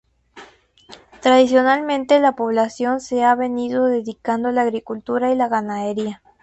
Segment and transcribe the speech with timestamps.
[1.21, 6.23] Tradicionalmente la población se ha venido dedicando a la agricultura y la ganadería.